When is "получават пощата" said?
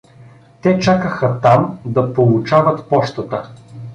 2.13-3.49